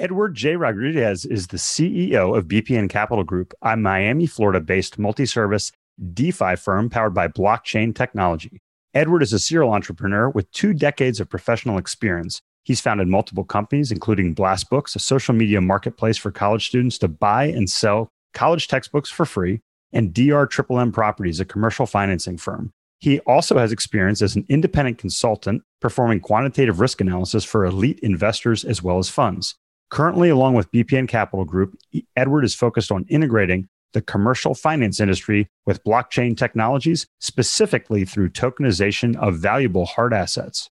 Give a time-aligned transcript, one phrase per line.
[0.00, 0.54] Edward J.
[0.54, 5.72] Rodriguez is the CEO of BPN Capital Group, a Miami, Florida based multi service
[6.14, 8.60] DeFi firm powered by blockchain technology.
[8.94, 12.40] Edward is a serial entrepreneur with two decades of professional experience.
[12.62, 17.08] He's founded multiple companies, including Blast Books, a social media marketplace for college students to
[17.08, 19.60] buy and sell college textbooks for free,
[19.92, 22.70] and DR Triple M Properties, a commercial financing firm.
[23.00, 28.64] He also has experience as an independent consultant performing quantitative risk analysis for elite investors
[28.64, 29.56] as well as funds.
[29.90, 31.74] Currently, along with BPN Capital Group,
[32.14, 39.16] Edward is focused on integrating the commercial finance industry with blockchain technologies, specifically through tokenization
[39.16, 40.68] of valuable hard assets.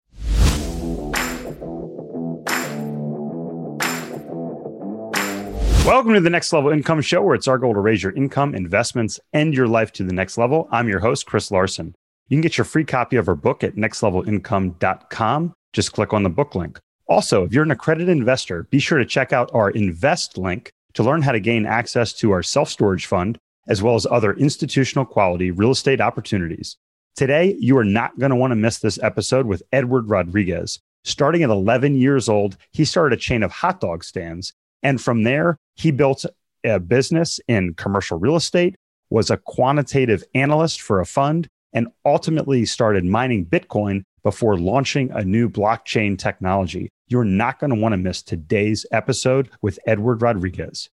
[5.85, 8.55] Welcome to the Next Level Income Show, where it's our goal to raise your income,
[8.55, 10.68] investments, and your life to the next level.
[10.71, 11.93] I'm your host, Chris Larsen.
[12.30, 15.54] You can get your free copy of our book at nextlevelincome.com.
[15.71, 16.80] Just click on the book link.
[17.13, 21.04] Also, if you're an accredited investor, be sure to check out our invest link to
[21.04, 25.05] learn how to gain access to our self storage fund, as well as other institutional
[25.05, 26.76] quality real estate opportunities.
[27.15, 30.79] Today, you are not going to want to miss this episode with Edward Rodriguez.
[31.04, 34.51] Starting at 11 years old, he started a chain of hot dog stands.
[34.82, 36.26] And from there, he built
[36.63, 38.76] a business in commercial real estate,
[39.12, 45.24] was a quantitative analyst for a fund, and ultimately started mining Bitcoin before launching a
[45.24, 46.90] new blockchain technology.
[47.07, 50.90] You're not going to want to miss today's episode with Edward Rodriguez.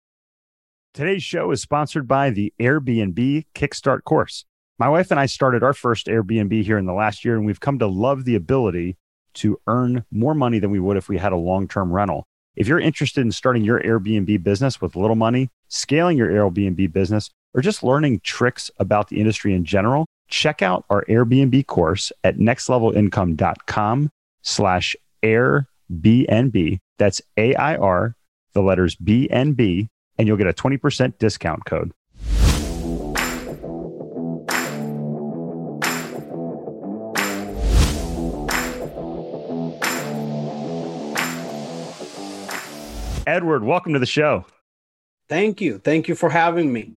[0.93, 4.45] Today's show is sponsored by the Airbnb Kickstart course.
[4.79, 7.61] My wife and I started our first Airbnb here in the last year, and we've
[7.61, 8.97] come to love the ability
[9.35, 12.25] to earn more money than we would if we had a long term rental.
[12.57, 17.31] If you're interested in starting your Airbnb business with little money, scaling your Airbnb business,
[17.53, 22.39] or just learning tricks about the industry in general, check out our Airbnb course at
[22.39, 24.11] nextlevelincome.com
[24.43, 26.79] slash airbnb.
[26.99, 28.17] That's A-I-R,
[28.53, 31.93] the letters B-N-B, and you'll get a 20% discount code.
[43.27, 44.45] Edward, welcome to the show.
[45.29, 45.79] Thank you.
[45.79, 46.95] Thank you for having me.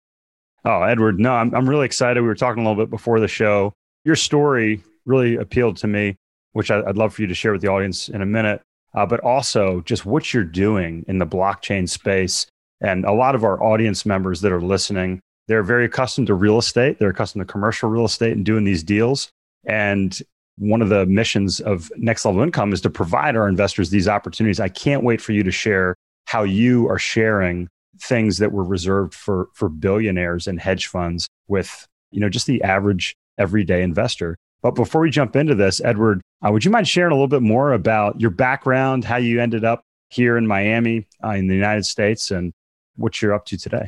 [0.67, 2.19] Oh, Edward, no, I'm, I'm really excited.
[2.19, 3.71] We were talking a little bit before the show.
[4.03, 6.17] Your story really appealed to me,
[6.51, 8.61] which I, would love for you to share with the audience in a minute.
[8.93, 12.47] Uh, but also just what you're doing in the blockchain space.
[12.81, 16.57] And a lot of our audience members that are listening, they're very accustomed to real
[16.57, 16.99] estate.
[16.99, 19.29] They're accustomed to commercial real estate and doing these deals.
[19.65, 20.19] And
[20.57, 24.59] one of the missions of Next Level Income is to provide our investors these opportunities.
[24.59, 25.95] I can't wait for you to share
[26.25, 31.87] how you are sharing things that were reserved for for billionaires and hedge funds with
[32.11, 34.37] you know just the average everyday investor.
[34.61, 37.41] But before we jump into this edward uh, would you mind sharing a little bit
[37.41, 41.85] more about your background how you ended up here in miami uh, in the united
[41.85, 42.53] states and
[42.95, 43.87] what you're up to today?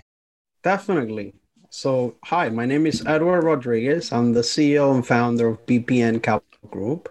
[0.64, 1.34] Definitely.
[1.70, 4.12] So hi my name is edward rodriguez.
[4.12, 7.10] I'm the ceo and founder of bpn capital group.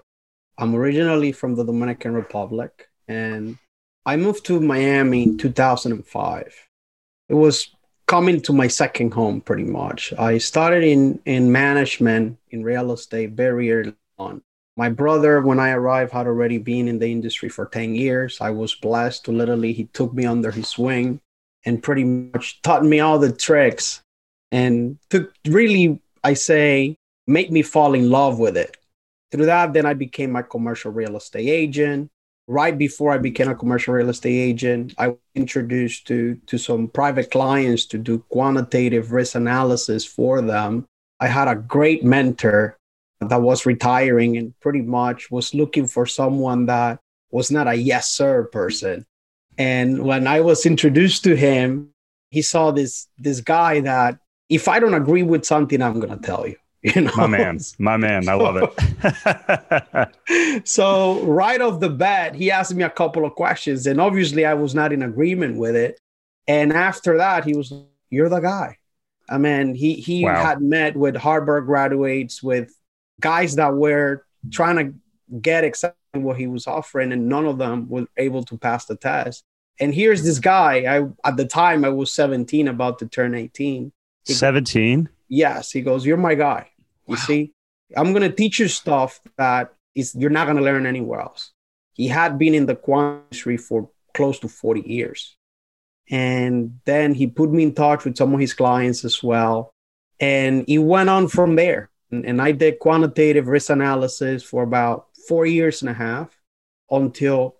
[0.58, 3.58] I'm originally from the dominican republic and
[4.04, 6.67] i moved to miami in 2005
[7.28, 7.68] it was
[8.06, 10.12] coming to my second home pretty much.
[10.18, 14.42] I started in in management in real estate very early on.
[14.76, 18.38] My brother, when I arrived, had already been in the industry for 10 years.
[18.40, 21.20] I was blessed to literally, he took me under his wing
[21.64, 24.02] and pretty much taught me all the tricks
[24.52, 26.96] and took really, I say,
[27.26, 28.76] made me fall in love with it.
[29.32, 32.08] Through that, then I became a commercial real estate agent
[32.48, 36.88] right before I became a commercial real estate agent, I was introduced to, to some
[36.88, 40.86] private clients to do quantitative risk analysis for them.
[41.20, 42.78] I had a great mentor
[43.20, 47.00] that was retiring and pretty much was looking for someone that
[47.30, 49.04] was not a yes sir person.
[49.58, 51.90] And when I was introduced to him,
[52.30, 56.46] he saw this this guy that if I don't agree with something, I'm gonna tell
[56.46, 56.56] you.
[56.94, 57.12] You know?
[57.16, 58.70] My man, my man, I love
[59.02, 60.66] it.
[60.68, 64.54] so right off the bat, he asked me a couple of questions, and obviously I
[64.54, 65.98] was not in agreement with it.
[66.46, 67.72] And after that, he was,
[68.10, 68.76] "You're the guy."
[69.28, 70.40] I mean, he he wow.
[70.40, 72.72] had met with Harvard graduates, with
[73.20, 74.94] guys that were trying to
[75.40, 78.94] get exactly what he was offering, and none of them were able to pass the
[78.94, 79.42] test.
[79.80, 80.84] And here's this guy.
[80.96, 83.90] I at the time I was 17, about to turn 18.
[84.26, 85.70] 17 yes.
[85.70, 86.70] He goes you're my guy.
[87.06, 87.20] You wow.
[87.20, 87.52] see?
[87.96, 91.52] I'm going to teach you stuff that is you're not going to learn anywhere else.
[91.94, 95.36] He had been in the quant industry for close to 40 years.
[96.10, 99.72] And then he put me in touch with some of his clients as well.
[100.20, 101.90] And he went on from there.
[102.10, 106.34] And, and i did quantitative risk analysis for about four years and a half
[106.90, 107.56] until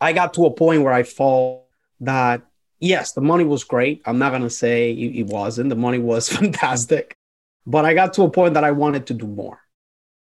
[0.00, 1.68] i got to a point where i fall
[2.00, 2.42] that
[2.80, 4.02] yes, the money was great.
[4.04, 5.70] I'm not gonna say it wasn't.
[5.70, 7.14] The money was fantastic,
[7.66, 9.60] but I got to a point that I wanted to do more,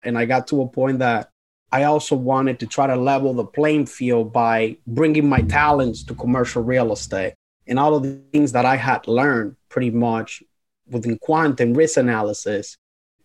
[0.03, 1.29] and I got to a point that
[1.71, 6.15] I also wanted to try to level the playing field by bringing my talents to
[6.15, 7.35] commercial real estate
[7.67, 10.41] and all of the things that I had learned pretty much
[10.89, 12.75] within quant and risk analysis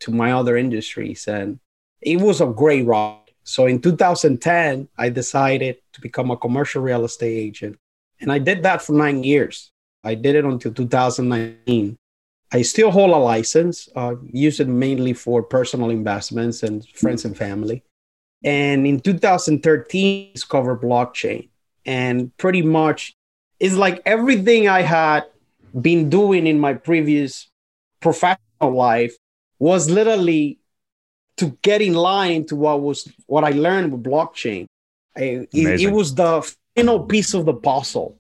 [0.01, 1.27] to my other industries.
[1.27, 1.59] And
[2.03, 3.21] it was a great ride.
[3.45, 7.79] So in 2010, I decided to become a commercial real estate agent.
[8.21, 9.71] And I did that for nine years.
[10.03, 11.97] I did it until 2019.
[12.53, 17.37] I still hold a license, uh, use it mainly for personal investments and friends and
[17.37, 17.83] family.
[18.45, 21.49] And in 2013, discovered blockchain.
[21.87, 23.15] And pretty much
[23.59, 25.25] it's like everything I had
[25.81, 27.49] been doing in my previous
[28.01, 29.17] professional life
[29.59, 30.59] was literally
[31.39, 34.67] to get in line to what was what I learned with blockchain.
[35.53, 38.19] it, it was the final piece of the puzzle,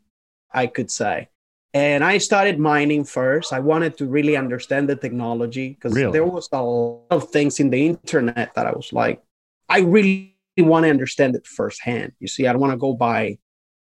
[0.53, 1.29] I could say.
[1.73, 3.53] And I started mining first.
[3.53, 6.12] I wanted to really understand the technology because really?
[6.12, 9.21] there was a lot of things in the internet that I was like,
[9.69, 12.12] I really want to understand it firsthand.
[12.21, 13.39] You see, I don't want to go by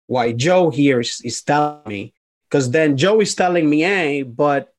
[0.07, 2.13] why Joe here is, is telling me,
[2.49, 4.73] because then Joe is telling me A, but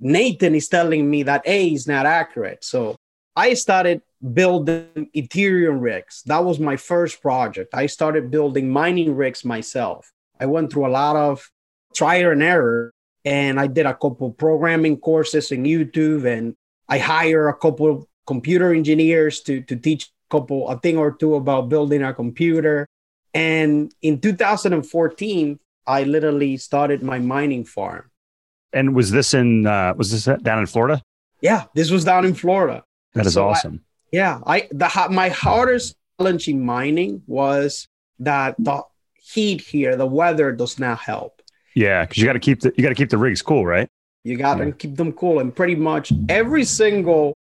[0.00, 2.64] Nathan is telling me that A is not accurate.
[2.64, 2.96] So
[3.36, 6.22] I started building Ethereum rigs.
[6.26, 7.74] That was my first project.
[7.74, 10.12] I started building mining rigs myself.
[10.40, 11.50] I went through a lot of
[11.94, 12.92] trial and error,
[13.24, 16.54] and I did a couple programming courses in YouTube, and
[16.88, 21.68] I hired a couple computer engineers to, to teach couple a thing or two about
[21.68, 22.86] building a computer.
[23.34, 28.10] And in 2014, I literally started my mining farm.
[28.72, 31.02] And was this in uh, was this down in Florida?
[31.40, 32.82] Yeah, this was down in Florida.
[33.14, 33.84] That is so awesome.
[34.12, 37.88] Yeah, I the my hardest challenge in mining was
[38.20, 38.82] that the
[39.14, 41.42] heat here, the weather does not help.
[41.74, 43.88] Yeah, because you got to keep the you got to keep the rigs cool, right?
[44.24, 44.72] You got to yeah.
[44.72, 47.34] keep them cool, and pretty much every single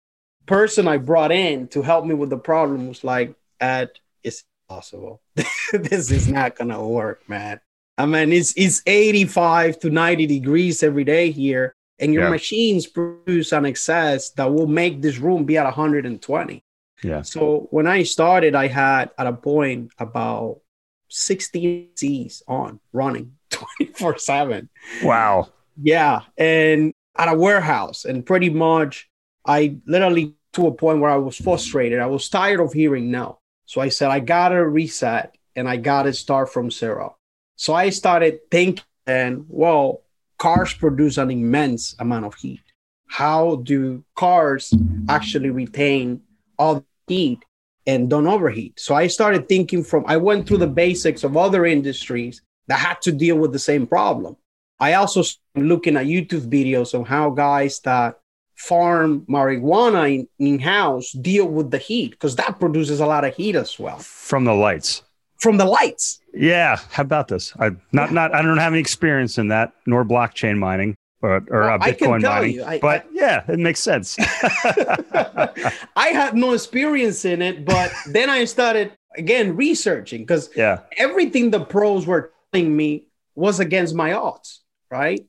[0.47, 3.91] person I brought in to help me with the problem was like, Ed,
[4.23, 5.23] it's possible.
[5.73, 7.61] this is not gonna work, man.
[7.97, 11.75] I mean, it's it's 85 to 90 degrees every day here,
[12.05, 12.31] and your yeah.
[12.31, 16.65] machines produce an excess that will make this room be at 120.
[17.03, 17.23] Yeah.
[17.23, 20.61] So when I started, I had at a point about
[21.09, 24.69] 16 C's on running 24 7.
[25.03, 25.49] Wow.
[25.81, 26.21] Yeah.
[26.37, 29.09] And at a warehouse, and pretty much
[29.47, 31.45] I literally to a point where I was mm-hmm.
[31.45, 32.01] frustrated.
[32.01, 33.41] I was tired of hearing no.
[33.67, 37.17] So I said, I gotta reset and I gotta start from zero.
[37.57, 40.04] So I started thinking, well,
[40.39, 42.61] cars produce an immense amount of heat.
[43.07, 44.73] How do cars
[45.09, 46.21] actually retain
[46.59, 47.45] all the heat
[47.87, 48.79] and don't overheat?
[48.81, 53.01] So I started thinking from, I went through the basics of other industries that had
[53.03, 54.37] to deal with the same problem.
[54.81, 55.23] I also
[55.55, 58.19] looking at YouTube videos on how guys that
[58.57, 63.57] farm marijuana in, house deal with the heat because that produces a lot of heat
[63.57, 65.03] as well from the lights
[65.45, 66.21] from the lights.
[66.33, 67.53] Yeah how about this?
[67.61, 71.61] I not not i don't have any experience in that nor blockchain mining or, or
[71.61, 74.17] well, uh, bitcoin mining I, but I, yeah it makes sense.
[76.07, 80.81] I had no experience in it but then i started again researching because yeah.
[80.97, 83.07] everything the pros were telling me
[83.37, 85.25] was against my odds right?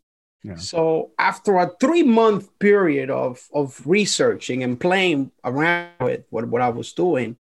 [0.58, 6.62] So after a three month period of, of researching and playing around with what, what
[6.62, 7.38] I was doing,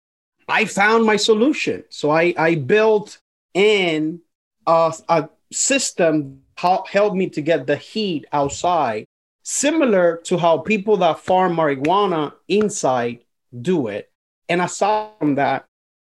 [0.49, 1.85] I found my solution.
[1.89, 3.19] So I, I built
[3.55, 4.21] in
[4.67, 9.05] a, a system helped me to get the heat outside,
[9.43, 13.21] similar to how people that farm marijuana inside
[13.61, 14.11] do it.
[14.49, 15.65] And aside from that,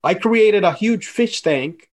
[0.03, 1.89] I created a huge fish tank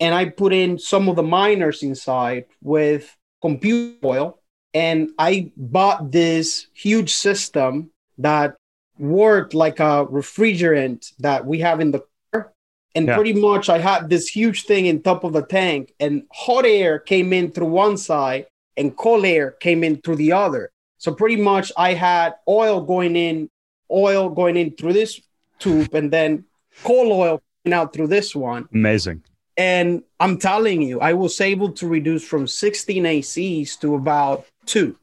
[0.00, 4.38] and I put in some of the miners inside with compute oil.
[4.74, 8.56] And I bought this huge system that
[9.02, 12.52] worked like a refrigerant that we have in the car.
[12.94, 13.16] And yeah.
[13.16, 16.98] pretty much I had this huge thing in top of the tank, and hot air
[16.98, 20.70] came in through one side and cold air came in through the other.
[20.98, 23.50] So pretty much I had oil going in,
[23.90, 25.20] oil going in through this
[25.58, 26.44] tube, and then
[26.84, 28.68] coal oil coming out through this one.
[28.72, 29.22] Amazing.
[29.56, 34.96] And I'm telling you, I was able to reduce from 16 ACs to about two.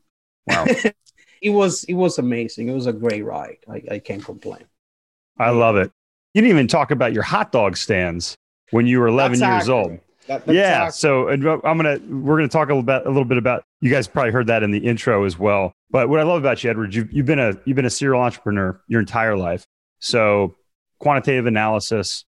[0.48, 0.66] Wow.
[1.42, 2.70] it was it was amazing.
[2.70, 3.58] It was a great ride.
[3.70, 4.66] I, I can't complain.
[5.38, 5.92] I love it.
[6.34, 8.36] You didn't even talk about your hot dog stands
[8.72, 10.00] when you were 11 that's years old.
[10.28, 10.62] That, yeah.
[10.62, 10.94] Accurate.
[10.94, 13.64] So uh, I'm gonna we're gonna talk a little bit a little bit about.
[13.82, 15.74] You guys probably heard that in the intro as well.
[15.90, 18.22] But what I love about you, Edward, you've, you've been a you've been a serial
[18.22, 19.66] entrepreneur your entire life.
[20.00, 20.56] So
[21.00, 22.26] quantitative analysis,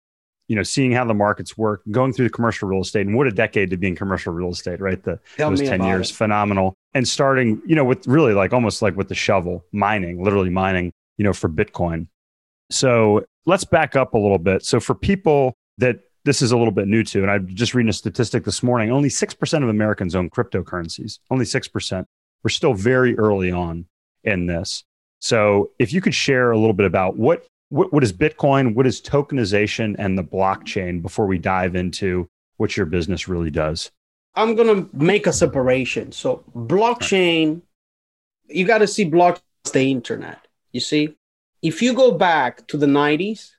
[0.52, 3.26] you know, seeing how the markets work, going through the commercial real estate, and what
[3.26, 5.02] a decade to be in commercial real estate, right?
[5.02, 6.14] The Tell those ten years, it.
[6.14, 10.50] phenomenal, and starting, you know, with really like almost like with the shovel, mining, literally
[10.50, 12.08] mining, you know, for Bitcoin.
[12.70, 14.66] So let's back up a little bit.
[14.66, 17.90] So for people that this is a little bit new to, and I'm just reading
[17.90, 21.20] a statistic this morning, only six percent of Americans own cryptocurrencies.
[21.30, 22.08] Only six percent.
[22.44, 23.86] We're still very early on
[24.26, 24.84] in this.
[25.20, 28.86] So if you could share a little bit about what what, what is Bitcoin, what
[28.86, 33.92] is tokenization, and the blockchain before we dive into what your business really does.
[34.36, 36.12] I'm gonna make a separation.
[36.12, 37.62] So blockchain,
[38.48, 40.48] you got to see blockchain as the internet.
[40.72, 41.18] You see,
[41.62, 43.52] if you go back to the 90s,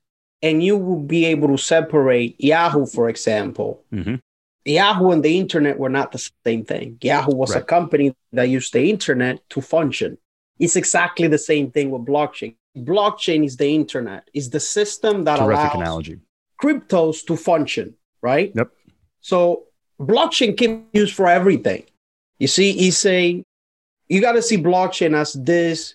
[0.42, 3.84] and you will be able to separate Yahoo, for example.
[3.92, 4.20] Mhm.
[4.64, 6.98] Yahoo and the internet were not the same thing.
[7.00, 10.18] Yahoo was a company that used the internet to function.
[10.58, 12.56] It's exactly the same thing with blockchain.
[12.76, 16.20] Blockchain is the internet, is the system that Terrific allows analogy.
[16.60, 18.52] cryptos to function, right?
[18.54, 18.70] Yep.
[19.20, 19.64] So
[20.00, 21.84] blockchain can be used for everything.
[22.38, 23.44] You see, it's a
[24.08, 25.94] you got to see blockchain as this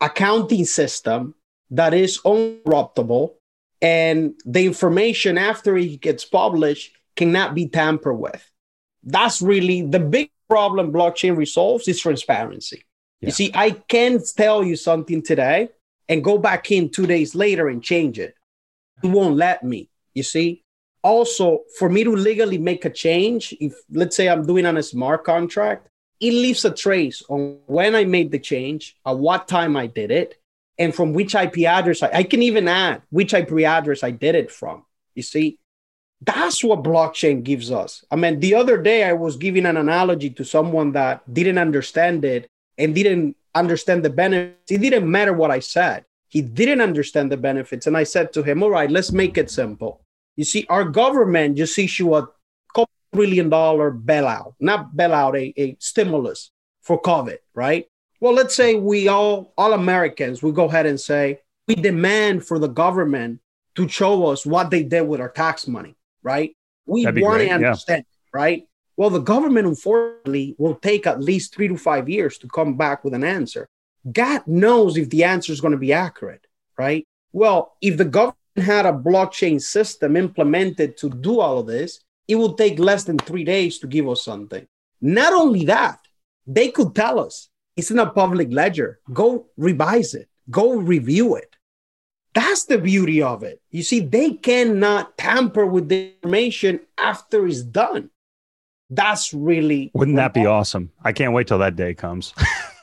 [0.00, 1.34] accounting system
[1.70, 3.34] that is uncorruptible,
[3.80, 8.50] and the information after it gets published cannot be tampered with.
[9.02, 12.84] That's really the big problem blockchain resolves is transparency.
[13.20, 13.28] Yeah.
[13.28, 15.70] You see, I can tell you something today
[16.08, 18.34] and go back in two days later and change it.
[19.02, 19.90] It won't let me.
[20.14, 20.64] You see,
[21.02, 24.82] also for me to legally make a change, if let's say I'm doing on a
[24.82, 25.88] smart contract,
[26.20, 30.10] it leaves a trace on when I made the change, at what time I did
[30.10, 30.40] it,
[30.78, 34.34] and from which IP address I, I can even add which IP address I did
[34.34, 34.84] it from.
[35.14, 35.58] You see,
[36.20, 38.04] that's what blockchain gives us.
[38.10, 42.24] I mean, the other day I was giving an analogy to someone that didn't understand
[42.24, 44.70] it and didn't understand the benefits.
[44.70, 46.04] It didn't matter what I said.
[46.28, 47.86] He didn't understand the benefits.
[47.86, 50.04] And I said to him, All right, let's make it simple.
[50.36, 52.28] You see, our government just issued a
[52.74, 56.50] couple billion dollar bailout, not bailout, a, a stimulus
[56.82, 57.86] for COVID, right?
[58.20, 62.58] Well, let's say we all, all Americans, we go ahead and say, we demand for
[62.58, 63.40] the government
[63.76, 66.56] to show us what they did with our tax money, right?
[66.86, 67.54] We want great, to yeah.
[67.54, 68.67] understand, right?
[68.98, 73.04] Well, the government, unfortunately, will take at least three to five years to come back
[73.04, 73.68] with an answer.
[74.10, 76.44] God knows if the answer is going to be accurate,
[76.76, 77.06] right?
[77.32, 82.34] Well, if the government had a blockchain system implemented to do all of this, it
[82.34, 84.66] would take less than three days to give us something.
[85.00, 86.00] Not only that,
[86.44, 88.98] they could tell us it's in a public ledger.
[89.12, 91.54] Go revise it, go review it.
[92.34, 93.62] That's the beauty of it.
[93.70, 98.10] You see, they cannot tamper with the information after it's done.
[98.90, 100.90] That's really Wouldn't that be awesome?
[101.02, 102.34] I can't wait till that day comes.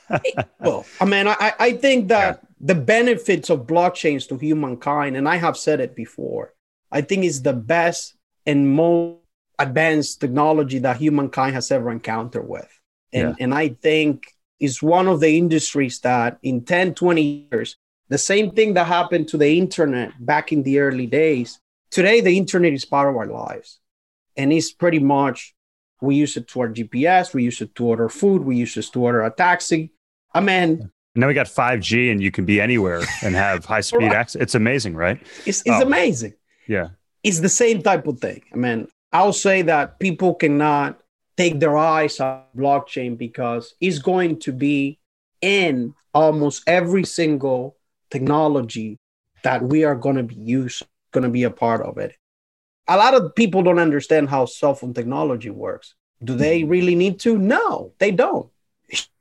[0.60, 5.36] well, I mean, I, I think that the benefits of blockchains to humankind, and I
[5.36, 6.54] have said it before,
[6.92, 8.14] I think it's the best
[8.46, 9.18] and most
[9.58, 12.68] advanced technology that humankind has ever encountered with.
[13.12, 13.34] And, Yeah.
[13.40, 14.28] and I think
[14.60, 17.76] it's one of the industries that in 10, 20 years,
[18.08, 21.58] the same thing that happened to the internet back in the early days,
[21.90, 23.80] today the internet is part of our lives.
[24.36, 25.54] And it's pretty much,
[26.00, 28.86] we use it to our GPS, we use it to order food, we use it
[28.92, 29.90] to order a taxi.
[30.34, 33.80] I mean, And now we got 5G and you can be anywhere and have high
[33.90, 34.14] speed Correct.
[34.14, 34.42] access.
[34.42, 35.18] It's amazing, right?
[35.46, 35.82] it's, it's Oh.
[35.82, 36.34] amazing.
[36.66, 36.88] Yeah.
[37.22, 38.42] It's the same type of thing.
[38.52, 41.00] I mean, I'll say that people cannot
[41.36, 44.98] take their eyes off blockchain because it's going to be
[45.40, 47.76] in almost every single
[48.10, 48.98] technology
[49.42, 52.14] that we are going to be used, going to be a part of it.
[52.88, 55.94] A lot of people don't understand how cell phone technology works.
[56.22, 56.68] Do they hmm.
[56.68, 57.36] really need to?
[57.38, 58.48] No, they don't.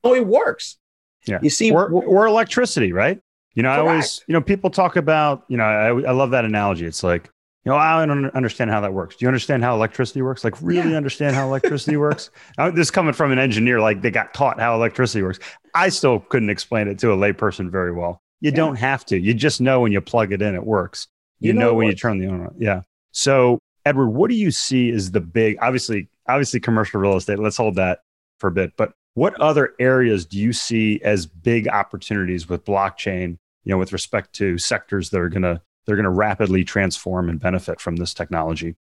[0.03, 0.77] No, it works.
[1.25, 1.39] Yeah.
[1.41, 3.19] You see, or, or electricity, right?
[3.55, 6.45] You know, I always, you know, people talk about, you know, I, I love that
[6.45, 6.85] analogy.
[6.85, 7.29] It's like,
[7.63, 9.15] you know, I don't understand how that works.
[9.15, 10.43] Do you understand how electricity works?
[10.43, 10.97] Like, really Yeah.
[10.97, 12.29] understand how electricity works?
[12.57, 15.39] Now, this is coming from an engineer, like they got taught how electricity works.
[15.73, 18.21] I still couldn't explain it to a layperson very well.
[18.41, 18.57] You Yeah.
[18.57, 19.19] don't have to.
[19.19, 21.07] You just know when you plug it in, it works.
[21.39, 22.53] You, You know know, when you turn the on.
[22.59, 22.81] Yeah.
[23.15, 27.39] So, Edward, what do you see as the big, obviously, obviously commercial real estate?
[27.39, 28.01] Let's hold that
[28.39, 28.73] for a bit.
[28.75, 33.37] But what other areas do you see as big opportunities with blockchain?
[33.63, 37.79] You know, with respect to sectors that are gonna they're gonna rapidly transform and benefit
[37.79, 38.75] from this technology.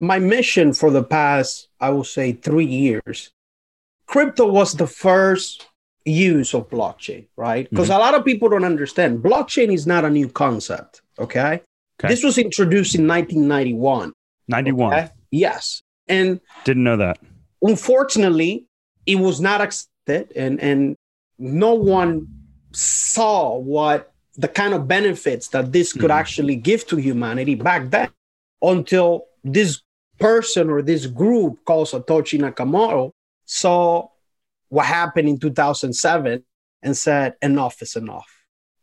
[0.00, 3.30] my mission for the past, I will say, three years,
[4.06, 5.66] crypto was the first
[6.06, 7.68] use of blockchain, right?
[7.68, 7.96] Because mm-hmm.
[7.96, 11.02] a lot of people don't understand blockchain is not a new concept.
[11.18, 11.60] Okay.
[12.00, 12.08] Okay.
[12.08, 14.12] This was introduced in 1991.
[14.48, 14.92] Ninety one.
[14.92, 15.08] okay?
[15.30, 15.82] Yes.
[16.08, 17.18] And Didn't know that.
[17.62, 18.66] unfortunately,
[19.06, 20.96] it was not accepted, and, and
[21.38, 22.26] no one
[22.72, 26.20] saw what the kind of benefits that this could Mhm.
[26.20, 28.10] actually give to humanity back then.
[28.62, 29.82] until this
[30.18, 33.10] person or this group called Satoshi Nakamoto
[33.44, 34.08] saw
[34.70, 36.42] what happened in 2007
[36.82, 38.26] and said, enough is enough.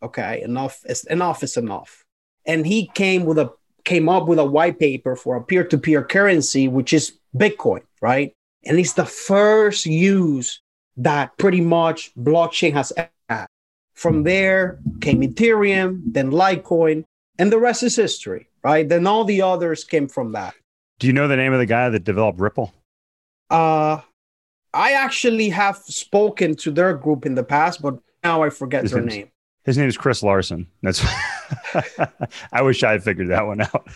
[0.03, 2.05] Okay, enough is enough is enough.
[2.45, 3.51] And he came with a
[3.83, 8.33] came up with a white paper for a peer-to-peer currency, which is Bitcoin, right?
[8.63, 10.61] And it's the first use
[10.97, 12.93] that pretty much blockchain has
[13.27, 13.47] had.
[13.93, 17.03] From there came Ethereum, then Litecoin,
[17.39, 18.87] and the rest is history, right?
[18.87, 20.53] Then all the others came from that.
[20.99, 22.73] Do you know the name of the guy that developed Ripple?
[23.49, 24.01] Uh,
[24.73, 29.01] I actually have spoken to their group in the past, but now I forget their
[29.01, 29.31] name.
[29.63, 30.67] His name is Chris Larsen.
[30.81, 31.05] That's.
[32.51, 33.87] I wish I had figured that one out.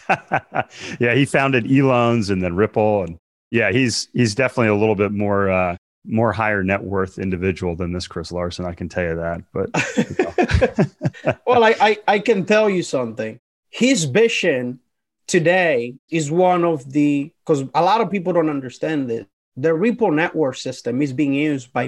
[0.99, 3.17] yeah, he founded eLoans and then Ripple, and
[3.51, 7.93] yeah, he's he's definitely a little bit more uh, more higher net worth individual than
[7.93, 8.65] this Chris Larsen.
[8.65, 9.41] I can tell you that.
[9.53, 13.39] But well, I, I I can tell you something.
[13.69, 14.79] His vision
[15.27, 19.25] today is one of the because a lot of people don't understand this.
[19.57, 21.83] The Ripple network system is being used by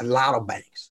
[0.00, 0.90] a lot of banks,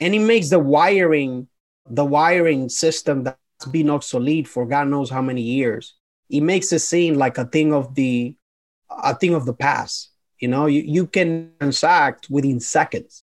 [0.00, 1.48] and it makes the wiring
[1.90, 5.94] the wiring system that's been obsolete for God knows how many years.
[6.28, 8.36] It makes it seem like a thing of the
[8.90, 10.10] a thing of the past.
[10.38, 13.22] You know, you, you can transact within seconds.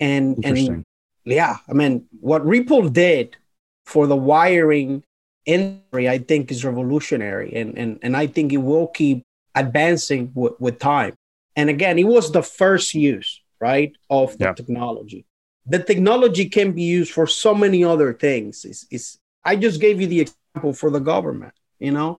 [0.00, 0.84] And and
[1.24, 3.36] yeah, I mean what Ripple did
[3.84, 5.02] for the wiring
[5.44, 7.54] industry, I think is revolutionary.
[7.54, 9.22] And and and I think it will keep
[9.54, 11.14] advancing w- with time.
[11.56, 14.52] And again, it was the first use, right, of the yeah.
[14.52, 15.24] technology.
[15.66, 18.64] The technology can be used for so many other things.
[18.64, 22.18] It's, it's I just gave you the example for the government, you know,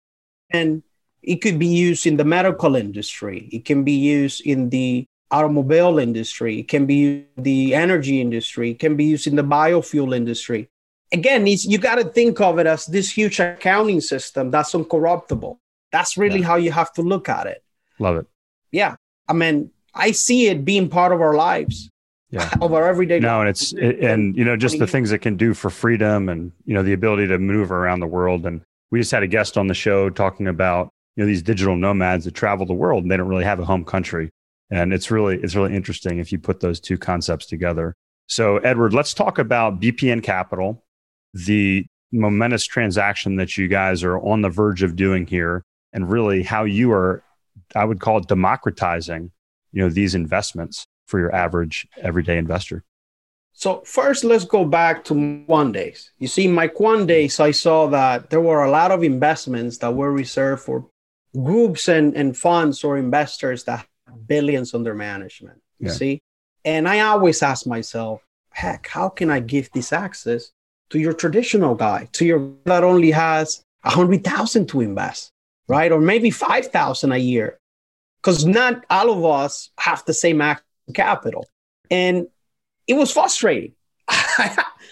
[0.51, 0.83] and
[1.23, 3.49] it could be used in the medical industry.
[3.53, 6.61] It can be used in the automobile industry.
[6.61, 8.71] It can be used in the energy industry.
[8.71, 10.69] It can be used in the biofuel industry.
[11.13, 15.59] Again, you got to think of it as this huge accounting system that's uncorruptible.
[15.93, 16.47] That's really yeah.
[16.47, 17.63] how you have to look at it.
[17.99, 18.27] Love it.
[18.73, 18.97] Yeah.
[19.29, 21.91] I mean, I see it being part of our lives.
[22.31, 22.51] Yeah.
[22.61, 25.37] of our everyday no and it's it, and you know just the things it can
[25.37, 28.47] do for freedom and you know the ability to move around the world.
[28.47, 31.77] And we just had a guest on the show talking about you know these digital
[31.77, 34.31] nomads that travel the world and they don't really have a home country.
[34.71, 37.95] And it's really it's really interesting if you put those two concepts together.
[38.29, 40.83] So edward let's talk about bpn capital
[41.33, 45.63] the momentous transaction that you guys are on the verge of doing here
[45.93, 47.23] and really how you are
[47.75, 49.31] i would call it democratizing
[49.73, 52.85] you know these investments for your average everyday investor
[53.59, 55.15] so first, let's go back to
[55.73, 56.11] Days.
[56.19, 56.67] You see, my
[57.07, 60.87] Days, I saw that there were a lot of investments that were reserved for
[61.35, 65.63] groups and, and funds or investors that have billions under management.
[65.79, 65.93] You yeah.
[65.95, 66.21] see?
[66.67, 70.53] And I always ask myself, heck, how can I give this access
[70.91, 75.31] to your traditional guy, to your that only has a hundred thousand to invest,
[75.67, 75.91] right?
[75.91, 77.59] Or maybe five thousand a year.
[78.21, 81.47] Because not all of us have the same access capital.
[81.91, 82.27] And
[82.87, 83.73] it was frustrating.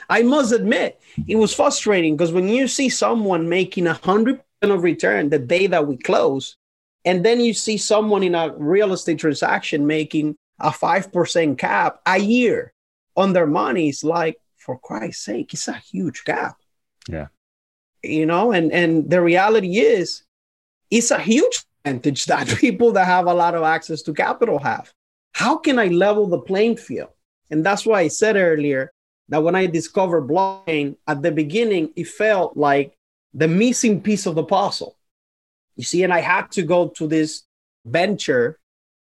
[0.09, 4.83] I must admit, it was frustrating because when you see someone making a hundred of
[4.83, 6.57] return the day that we close.
[7.05, 12.19] And then you see someone in a real estate transaction making a 5% cap a
[12.19, 12.73] year
[13.17, 13.89] on their money.
[13.89, 16.57] It's like, for Christ's sake, it's a huge gap.
[17.09, 17.27] Yeah.
[18.03, 20.23] You know, and, and the reality is,
[20.91, 24.93] it's a huge advantage that people that have a lot of access to capital have.
[25.35, 27.11] How can I level the playing field?
[27.51, 28.90] And that's why I said earlier
[29.29, 32.97] that when I discovered blockchain at the beginning, it felt like
[33.33, 34.97] the missing piece of the puzzle.
[35.77, 37.42] You see, and I had to go to this
[37.85, 38.59] venture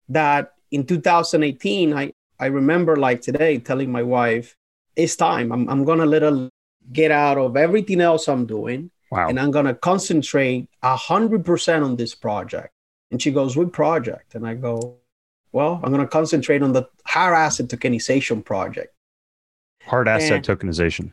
[0.09, 4.57] that in 2018, I, I remember like today telling my wife,
[4.97, 5.53] it's time.
[5.53, 6.49] I'm, I'm going to let her
[6.93, 8.91] get out of everything else I'm doing.
[9.11, 9.29] Wow.
[9.29, 12.73] And I'm going to concentrate 100% on this project.
[13.11, 14.35] And she goes, What project?
[14.35, 14.97] And I go,
[15.53, 18.95] Well, I'm going to concentrate on the hard asset tokenization project.
[19.85, 21.13] Hard asset and, tokenization.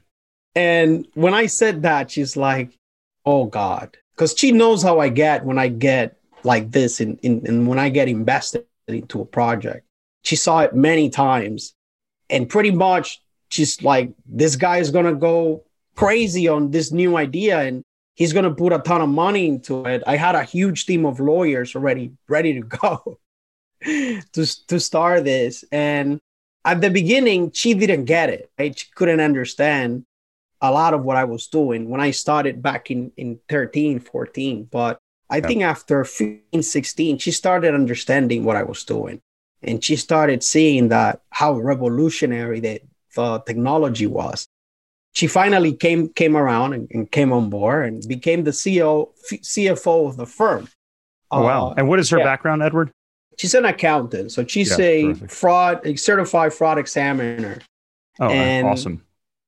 [0.55, 2.77] And when I said that, she's like,
[3.25, 3.97] oh God.
[4.15, 7.65] Because she knows how I get when I get like this and in, in, in,
[7.65, 9.85] when I get invested into a project.
[10.23, 11.73] She saw it many times.
[12.29, 15.63] And pretty much she's like, this guy is gonna go
[15.95, 17.83] crazy on this new idea and
[18.15, 20.03] he's gonna put a ton of money into it.
[20.05, 23.19] I had a huge team of lawyers already ready to go
[23.83, 25.63] to, to start this.
[25.71, 26.19] And
[26.65, 28.77] at the beginning, she didn't get it, right?
[28.77, 30.05] She couldn't understand
[30.61, 34.67] a lot of what I was doing when I started back in, in 13, 14.
[34.69, 35.45] But I yep.
[35.45, 39.21] think after 15, 16, she started understanding what I was doing.
[39.61, 42.81] And she started seeing that how revolutionary the,
[43.15, 44.47] the technology was.
[45.13, 50.07] she finally came came around and, and came on board and became the CEO CFO
[50.07, 50.67] of the firm.
[51.31, 51.69] Oh wow!
[51.69, 52.23] Uh, and what is her yeah.
[52.23, 52.91] background, Edward?
[53.39, 55.31] She's an accountant, so she's yeah, a terrific.
[55.31, 57.59] fraud, a certified fraud examiner.
[58.19, 59.05] Oh, and, awesome!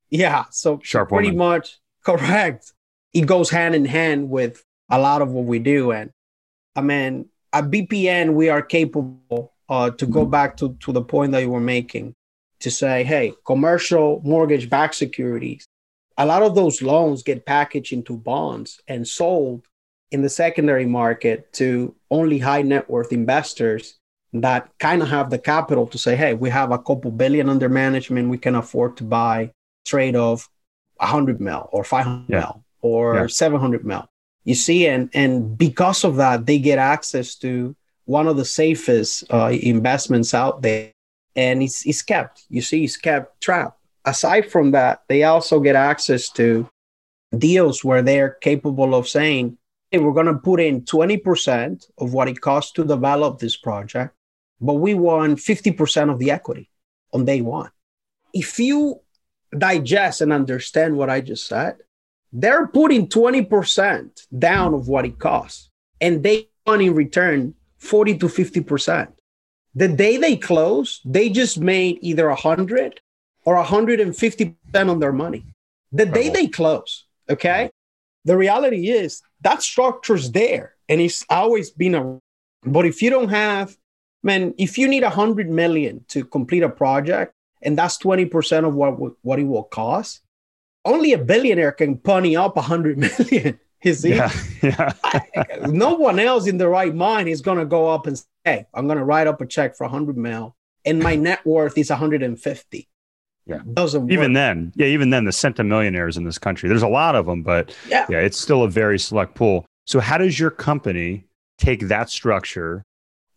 [0.09, 1.37] Yeah, so sharp pretty woman.
[1.37, 2.71] much correct.
[3.13, 6.09] It goes hand in hand with a lot of what we do, and
[6.73, 11.33] I mean, at BPN, we are capable uh, to go back to, to the point
[11.33, 12.15] that you were making
[12.61, 15.65] to say, hey, commercial mortgage backed securities,
[16.17, 19.67] a lot of those loans get packaged into bonds and sold
[20.11, 23.97] in the secondary market to only high net worth investors
[24.33, 27.69] that kind of have the capital to say, hey, we have a couple billion under
[27.69, 28.29] management.
[28.29, 29.51] We can afford to buy
[29.85, 30.47] trade of
[30.97, 32.39] 100 mil or 500 yeah.
[32.39, 33.27] mil or yeah.
[33.27, 34.05] 700 mil.
[34.43, 39.31] You see, and, and because of that, they get access to one of the safest
[39.31, 40.91] uh, investments out there.
[41.35, 43.79] And it's, it's kept, you see, it's kept trapped.
[44.03, 46.67] Aside from that, they also get access to
[47.37, 49.57] deals where they're capable of saying,
[49.99, 54.15] we're going to put in 20% of what it costs to develop this project,
[54.59, 56.69] but we want 50% of the equity
[57.13, 57.71] on day one.
[58.33, 59.01] If you
[59.57, 61.77] digest and understand what I just said,
[62.31, 68.27] they're putting 20% down of what it costs and they want in return 40 to
[68.27, 69.11] 50%.
[69.75, 73.01] The day they close, they just made either 100
[73.43, 75.45] or 150% on their money.
[75.91, 77.69] The day they close, okay?
[78.25, 82.19] The reality is that structure's there and it's always been a
[82.63, 83.75] but if you don't have
[84.23, 88.75] man if you need a 100 million to complete a project and that's 20% of
[88.75, 90.21] what what it will cost
[90.85, 93.59] only a billionaire can pony up a hundred million.
[93.83, 94.31] You see, yeah,
[94.61, 94.93] yeah.
[95.67, 98.65] no one else in the right mind is going to go up and say, "Hey,
[98.73, 100.55] I'm going to write up a check for a hundred mil,
[100.85, 102.89] and my net worth is 150."
[103.45, 104.35] Yeah, doesn't even work.
[104.35, 104.71] then.
[104.75, 108.05] Yeah, even then, the centimillionaires in this country, there's a lot of them, but yeah.
[108.09, 109.65] yeah, it's still a very select pool.
[109.85, 111.25] So, how does your company
[111.57, 112.83] take that structure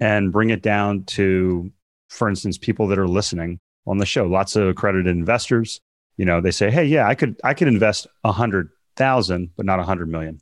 [0.01, 1.73] and bring it down to,
[2.09, 4.27] for instance, people that are listening on the show?
[4.27, 5.81] Lots of accredited investors
[6.17, 9.67] you know they say hey yeah i could i could invest a hundred thousand but
[9.67, 10.39] not a hundred million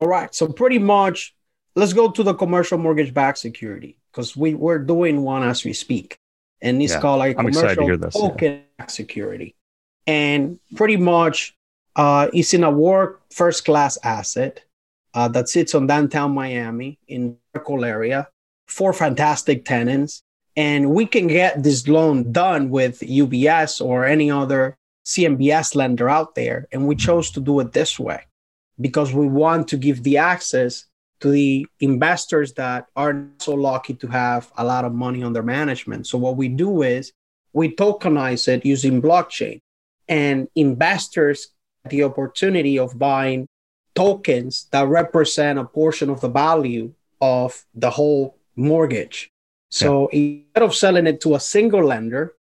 [0.00, 1.34] all right so pretty much
[1.74, 5.72] let's go to the commercial mortgage backed security because we, we're doing one as we
[5.72, 6.16] speak
[6.62, 8.86] and it's yeah, called like I'm commercial token yeah.
[8.86, 9.54] security
[10.06, 11.56] and pretty much
[11.96, 14.62] uh, it's in a work first class asset
[15.14, 18.28] uh, that sits on downtown miami in Circle area
[18.66, 20.22] four fantastic tenants
[20.56, 26.34] and we can get this loan done with ubs or any other CMBS lender out
[26.34, 26.66] there.
[26.72, 28.24] And we chose to do it this way
[28.78, 30.84] because we want to give the access
[31.20, 36.06] to the investors that are so lucky to have a lot of money under management.
[36.06, 37.12] So what we do is
[37.52, 39.60] we tokenize it using blockchain
[40.08, 41.48] and investors
[41.84, 43.48] get the opportunity of buying
[43.94, 49.30] tokens that represent a portion of the value of the whole mortgage.
[49.70, 50.18] So yeah.
[50.20, 52.34] instead of selling it to a single lender,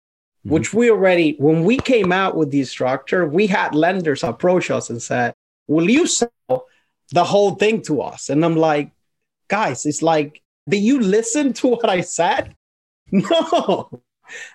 [0.46, 0.54] mm-hmm.
[0.54, 4.90] which we already, when we came out with this structure, we had lenders approach us
[4.90, 5.34] and said,
[5.68, 6.68] Will you sell
[7.12, 8.30] the whole thing to us?
[8.30, 8.92] And I'm like,
[9.48, 12.56] Guys, it's like, did you listen to what I said?
[13.12, 14.02] No,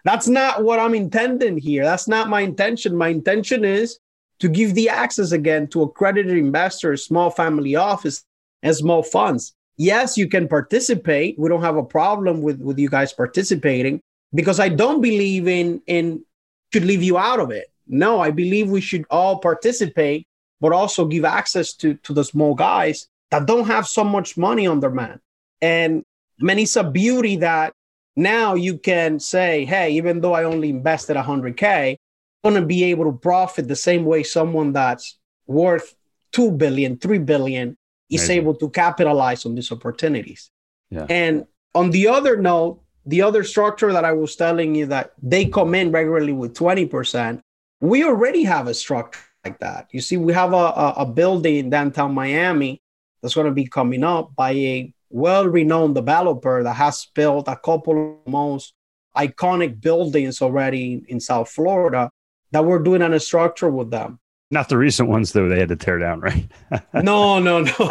[0.05, 1.85] that's not what I'm intending here.
[1.85, 2.97] That's not my intention.
[2.97, 4.01] My intention is
[4.41, 8.25] to give the access again to accredited investors, small family office,
[8.65, 9.55] and small funds.
[9.77, 11.39] Yes, you can participate.
[11.39, 14.01] We don't have a problem with, with you guys participating,
[14.35, 16.25] because I don't believe in in
[16.73, 17.69] should leave you out of it.
[17.87, 20.27] No, I believe we should all participate,
[20.61, 24.67] but also give access to to the small guys that don't have so much money
[24.67, 25.21] on their man.
[25.63, 26.05] And
[26.39, 27.73] man, it's a beauty that
[28.17, 31.97] now you can say, hey, even though I only invested 100K,
[32.43, 35.95] I'm going to be able to profit the same way someone that's worth
[36.33, 37.77] 2 billion, 3 billion
[38.09, 38.37] is Amazing.
[38.37, 40.51] able to capitalize on these opportunities.
[40.91, 41.07] Yeah.
[41.09, 45.47] And on the other note, the other structure that I was telling you that they
[45.47, 47.41] come in regularly with 20%,
[47.81, 49.89] we already have a structure like that.
[49.93, 52.83] You see, we have a, a, a building in downtown Miami
[53.23, 57.57] that's going to be coming up by a well renowned developer that has built a
[57.57, 58.75] couple of most
[59.17, 62.11] iconic buildings already in South Florida
[62.53, 64.19] that we're doing a structure with them.
[64.53, 66.51] Not the recent ones though; they had to tear down, right?
[66.95, 67.91] no, no, no,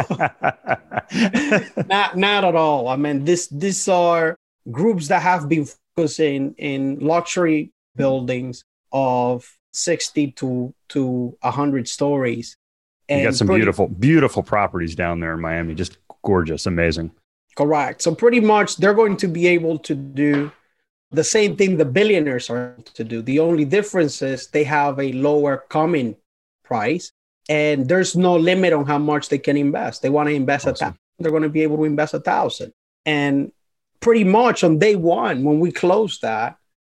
[1.86, 2.88] not not at all.
[2.88, 4.36] I mean, this these are
[4.70, 12.56] groups that have been focusing in luxury buildings of 60 to to 100 stories
[13.08, 17.10] and you got some pretty, beautiful beautiful properties down there in miami just gorgeous amazing
[17.56, 20.50] correct so pretty much they're going to be able to do
[21.12, 25.12] the same thing the billionaires are to do the only difference is they have a
[25.12, 26.16] lower coming
[26.70, 27.10] price,
[27.48, 30.02] and there's no limit on how much they can invest.
[30.02, 30.74] They want to invest awesome.
[30.74, 32.72] a thousand, they're going to be able to invest a thousand.
[33.04, 33.50] And
[33.98, 36.56] pretty much on day one, when we close that,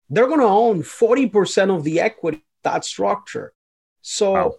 [0.10, 3.54] they're going to own 40% of the equity that structure.
[4.02, 4.56] So wow.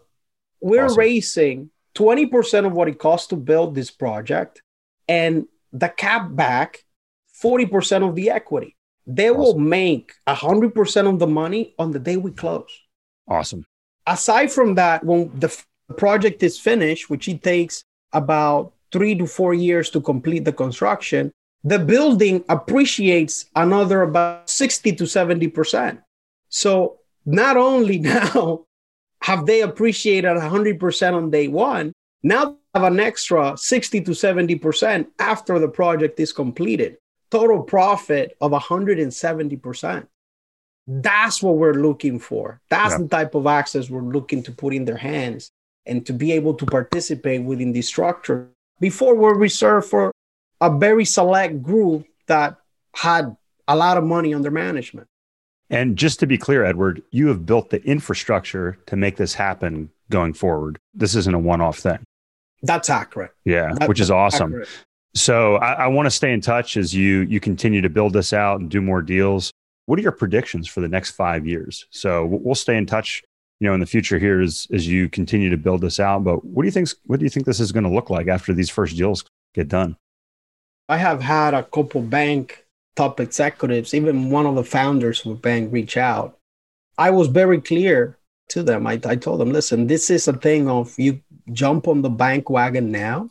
[0.61, 0.99] we're awesome.
[0.99, 4.63] raising 20% of what it costs to build this project
[5.09, 6.85] and the cap back
[7.43, 8.77] 40% of the equity.
[9.07, 9.41] They awesome.
[9.41, 12.71] will make 100% of the money on the day we close.
[13.29, 13.65] Awesome.
[14.07, 15.55] Aside from that, when the
[15.97, 21.33] project is finished, which it takes about three to four years to complete the construction,
[21.65, 26.03] the building appreciates another about 60 to 70%.
[26.49, 28.67] So not only now
[29.23, 35.59] have they appreciated 100% on day one, now have an extra 60 to 70% after
[35.59, 36.99] the project is completed.
[37.31, 40.07] Total profit of 170%.
[40.87, 42.61] That's what we're looking for.
[42.69, 42.99] That's yeah.
[42.99, 45.51] the type of access we're looking to put in their hands
[45.87, 50.13] and to be able to participate within this structure before we're reserved for
[50.61, 52.59] a very select group that
[52.95, 53.37] had
[53.69, 55.07] a lot of money under management.
[55.71, 59.91] And just to be clear, Edward, you have built the infrastructure to make this happen
[60.11, 60.79] going forward.
[60.93, 61.99] This isn't a one off thing.
[62.63, 63.33] That's accurate.
[63.45, 64.53] Yeah, That's which is awesome.
[64.53, 64.69] Accurate.
[65.15, 68.33] So I, I want to stay in touch as you you continue to build this
[68.33, 69.53] out and do more deals.
[69.87, 71.87] What are your predictions for the next five years?
[71.91, 73.23] So we'll stay in touch,
[73.61, 76.25] you know, in the future here as as you continue to build this out.
[76.25, 76.89] But what do you think?
[77.07, 79.25] What do you think this is going to look like after these first deals
[79.55, 79.97] get done?
[80.89, 82.64] I have had a couple bank
[82.97, 86.39] top executives, even one of the founders of a bank, reach out.
[86.97, 88.19] I was very clear
[88.51, 88.87] to them.
[88.87, 91.21] I, I told them, listen, this is a thing of you
[91.53, 93.31] jump on the bank wagon now,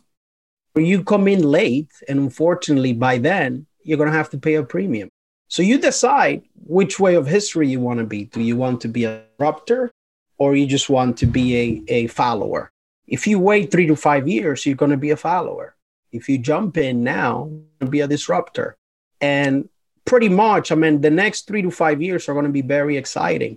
[0.74, 4.54] or you come in late, and unfortunately, by then, you're going to have to pay
[4.54, 5.08] a premium.
[5.48, 8.24] So you decide which way of history you want to be.
[8.24, 9.90] Do you want to be a disruptor,
[10.38, 12.70] or you just want to be a, a follower?
[13.06, 15.76] If you wait three to five years, you're going to be a follower.
[16.10, 17.50] If you jump in now,
[17.90, 18.76] be a disruptor.
[19.24, 19.70] And
[20.04, 22.98] pretty much, I mean, the next three to five years are going to be very
[22.98, 23.56] exciting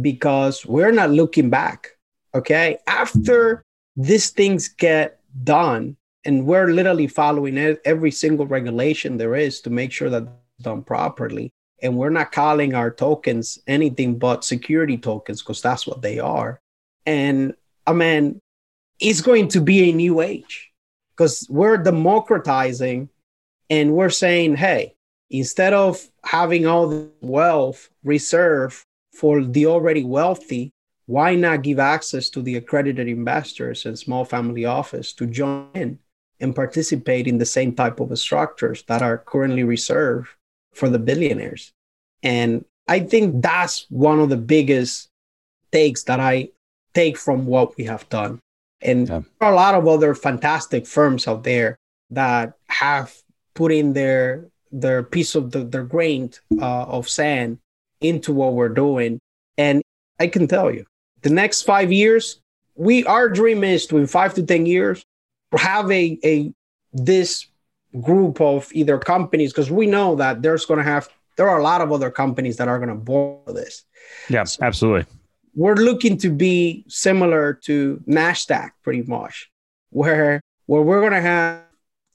[0.00, 1.98] because we're not looking back.
[2.34, 2.78] Okay.
[2.86, 3.62] After
[3.94, 9.92] these things get done, and we're literally following every single regulation there is to make
[9.92, 10.28] sure that
[10.62, 11.50] done properly.
[11.82, 16.58] And we're not calling our tokens anything but security tokens because that's what they are.
[17.04, 17.54] And
[17.86, 18.40] I mean,
[18.98, 20.70] it's going to be a new age
[21.10, 23.10] because we're democratizing
[23.68, 24.94] and we're saying, hey,
[25.32, 30.70] instead of having all the wealth reserved for the already wealthy,
[31.06, 35.98] why not give access to the accredited investors and small family office to join in
[36.38, 40.28] and participate in the same type of structures that are currently reserved
[40.74, 41.72] for the billionaires?
[42.22, 45.08] And I think that's one of the biggest
[45.72, 46.50] takes that I
[46.94, 48.38] take from what we have done.
[48.82, 49.22] And yeah.
[49.40, 51.76] there are a lot of other fantastic firms out there
[52.10, 53.14] that have
[53.54, 57.58] put in their their piece of the, their grain uh, of sand
[58.00, 59.20] into what we're doing.
[59.58, 59.82] And
[60.18, 60.86] I can tell you,
[61.22, 62.40] the next five years,
[62.74, 65.04] we our dream is to in five to ten years
[65.56, 66.52] have a a
[66.92, 67.46] this
[68.00, 71.62] group of either companies because we know that there's going to have there are a
[71.62, 73.84] lot of other companies that are going to borrow this.
[74.28, 75.06] Yeah, so, absolutely
[75.54, 79.50] we're looking to be similar to Nasdaq, pretty much,
[79.90, 81.62] where where we're going to have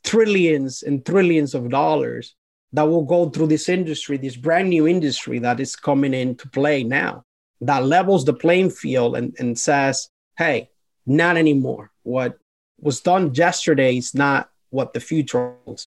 [0.03, 2.35] trillions and trillions of dollars
[2.73, 6.83] that will go through this industry, this brand new industry that is coming into play
[6.83, 7.23] now,
[7.61, 10.69] that levels the playing field and, and says, hey,
[11.05, 11.91] not anymore.
[12.03, 12.37] What
[12.79, 15.87] was done yesterday is not what the future holds.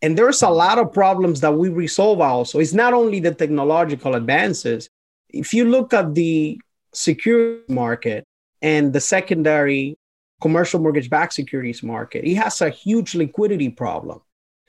[0.00, 2.58] And there's a lot of problems that we resolve also.
[2.58, 4.88] It's not only the technological advances.
[5.28, 6.60] If you look at the
[6.92, 8.24] security market
[8.60, 9.96] and the secondary
[10.40, 14.20] commercial mortgage backed securities market, it has a huge liquidity problem.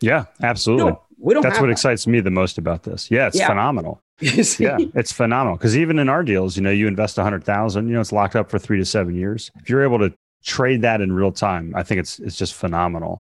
[0.02, 0.92] Yeah, absolutely.
[0.92, 1.72] No, we don't That's what that.
[1.72, 3.10] excites me the most about this.
[3.10, 3.48] Yeah, it's yeah.
[3.48, 4.02] phenomenal.
[4.20, 7.88] yeah, it's phenomenal because even in our deals, you know, you invest a hundred thousand,
[7.88, 9.50] you know, it's locked up for three to seven years.
[9.56, 13.20] If you're able to trade that in real time, I think it's it's just phenomenal.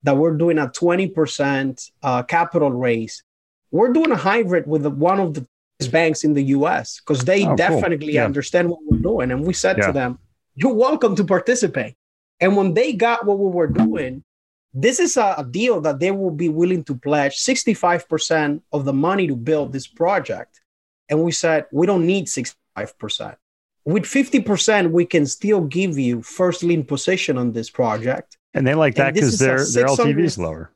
[0.03, 3.23] that we're doing a 20% uh, capital raise.
[3.71, 5.47] We're doing a hybrid with one of the
[5.89, 8.15] banks in the US because they oh, definitely cool.
[8.15, 8.25] yeah.
[8.25, 9.31] understand what we're doing.
[9.31, 9.87] And we said yeah.
[9.89, 10.19] to them,
[10.55, 11.95] You're welcome to participate.
[12.41, 14.25] And when they got what we were doing,
[14.73, 18.93] this is a, a deal that they will be willing to pledge 65% of the
[18.93, 20.61] money to build this project.
[21.09, 23.37] And we said, We don't need 65%.
[23.85, 28.37] With 50%, we can still give you first lien position on this project.
[28.55, 30.73] And they like that because their, their LTV is lower.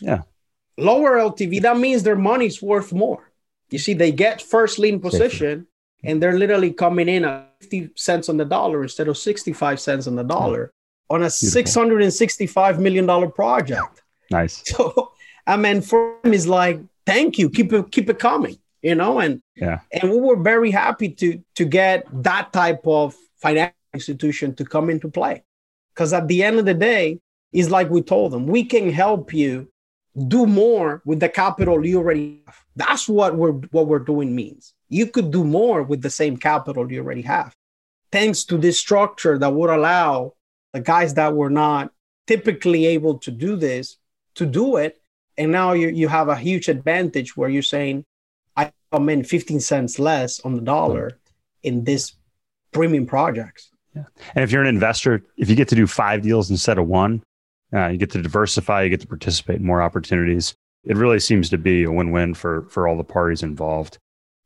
[0.00, 0.22] Yeah.
[0.76, 3.27] Lower LTV, that means their money's worth more.
[3.70, 5.66] You see, they get first lien position
[6.04, 10.06] and they're literally coming in at 50 cents on the dollar instead of 65 cents
[10.06, 10.72] on the dollar
[11.10, 11.82] on a Beautiful.
[11.82, 14.02] $665 million project.
[14.30, 14.62] Nice.
[14.76, 15.12] So,
[15.46, 19.18] I mean, for him is like, thank you, keep it, keep it coming, you know?
[19.18, 19.80] And, yeah.
[19.90, 24.90] And we were very happy to, to get that type of financial institution to come
[24.90, 25.42] into play.
[25.94, 27.20] Because at the end of the day,
[27.52, 29.72] it's like we told them, we can help you
[30.26, 32.56] do more with the capital you already have.
[32.76, 34.74] That's what we're what we're doing means.
[34.88, 37.52] You could do more with the same capital you already have.
[38.10, 40.34] Thanks to this structure that would allow
[40.72, 41.92] the guys that were not
[42.26, 43.96] typically able to do this
[44.34, 45.00] to do it.
[45.36, 48.04] And now you, you have a huge advantage where you're saying,
[48.56, 51.18] I come in 15 cents less on the dollar
[51.62, 52.14] in this
[52.72, 53.70] premium projects.
[53.94, 54.04] Yeah.
[54.34, 57.22] And if you're an investor, if you get to do five deals instead of one,
[57.72, 60.54] uh, you get to diversify, you get to participate in more opportunities.
[60.84, 63.98] It really seems to be a win-win for for all the parties involved.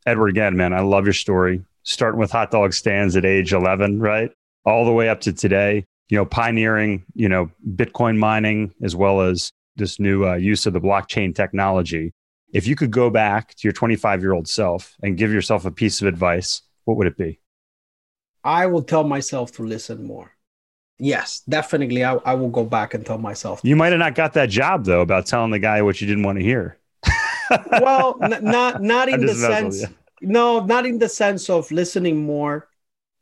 [0.06, 1.64] Edward, again, man, I love your story.
[1.84, 4.30] Starting with hot dog stands at age 11, right,
[4.64, 5.84] all the way up to today.
[6.08, 10.72] You know, pioneering, you know, Bitcoin mining as well as this new uh, use of
[10.72, 12.12] the blockchain technology.
[12.52, 15.70] If you could go back to your 25 year old self and give yourself a
[15.70, 17.40] piece of advice, what would it be?
[18.44, 20.32] I will tell myself to listen more
[21.02, 22.04] yes, definitely.
[22.04, 23.60] I, I will go back and tell myself.
[23.62, 26.22] You might have not got that job though about telling the guy what you didn't
[26.22, 26.78] want to hear.
[27.80, 29.84] well, n- not not in the sense.
[30.20, 32.68] No, not in the sense of listening more,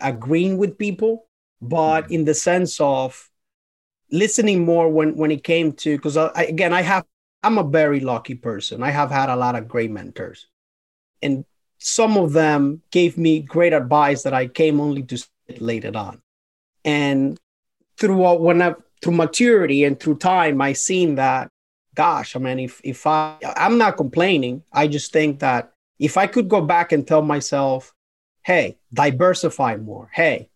[0.01, 1.27] agreeing with people,
[1.62, 2.12] but mm-hmm.
[2.12, 3.29] in the sense of
[4.11, 7.05] listening more when when it came to because again I have
[7.43, 8.83] I'm a very lucky person.
[8.83, 10.47] I have had a lot of great mentors,
[11.23, 11.45] and
[11.79, 15.25] some of them gave me great advice that I came only to
[15.59, 16.21] later on.
[16.85, 17.38] And
[18.00, 21.48] through when I through maturity and through time, I seen that.
[21.94, 26.26] Gosh, I mean, if if I I'm not complaining, I just think that if I
[26.26, 27.92] could go back and tell myself,
[28.42, 30.08] hey, diversify more.
[30.12, 30.48] Hey,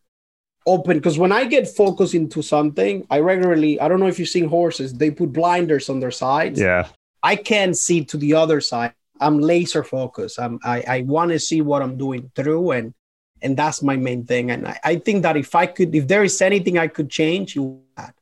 [0.67, 4.29] open because when I get focused into something, I regularly I don't know if you've
[4.29, 6.59] seen horses, they put blinders on their sides.
[6.61, 6.89] Yeah.
[7.23, 8.93] I can't see to the other side.
[9.21, 10.39] I'm laser focused.
[10.41, 12.95] I'm I, I want to see what I'm doing through and
[13.45, 14.51] and that's my main thing.
[14.51, 17.55] And I, I think that if I could, if there is anything I could change,
[17.55, 18.15] you that.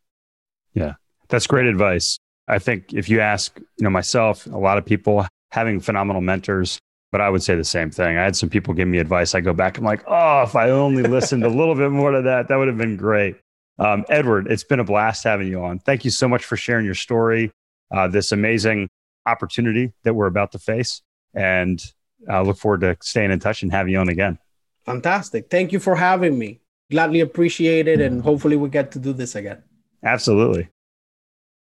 [0.75, 0.95] Yeah,
[1.29, 2.19] that's great advice.
[2.49, 6.79] I think if you ask, you know, myself, a lot of people having phenomenal mentors,
[7.13, 8.19] but I would say the same thing.
[8.19, 9.35] I had some people give me advice.
[9.35, 12.23] I go back, I'm like, oh, if I only listened a little bit more to
[12.23, 13.37] that, that would have been great.
[13.79, 15.79] Um, Edward, it's been a blast having you on.
[15.79, 17.53] Thank you so much for sharing your story,
[17.95, 18.89] uh, this amazing
[19.25, 21.01] opportunity that we're about to face.
[21.35, 21.83] And
[22.29, 24.39] I look forward to staying in touch and having you on again.
[24.85, 25.51] Fantastic.
[25.51, 26.61] Thank you for having me.
[26.91, 28.01] Gladly appreciate it.
[28.01, 28.25] And mm.
[28.25, 29.63] hopefully we get to do this again.
[30.05, 30.69] Absolutely.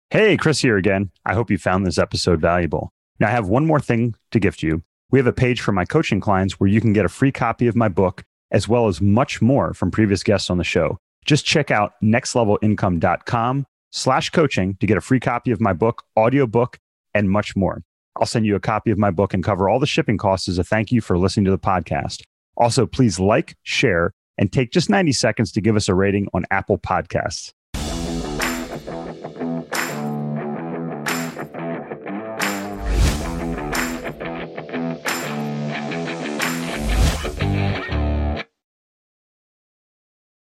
[0.10, 1.12] Hey, Chris here again.
[1.26, 2.92] I hope you found this episode valuable.
[3.20, 4.82] Now, I have one more thing to gift you.
[5.12, 7.68] We have a page for my coaching clients where you can get a free copy
[7.68, 10.98] of my book, as well as much more from previous guests on the show.
[11.26, 16.80] Just check out nextlevelincome.com slash coaching to get a free copy of my book, audiobook,
[17.14, 17.82] and much more.
[18.20, 20.58] I'll send you a copy of my book and cover all the shipping costs as
[20.58, 22.24] a thank you for listening to the podcast.
[22.60, 26.46] Also, please like, share, and take just 90 seconds to give us a rating on
[26.52, 27.54] Apple Podcasts.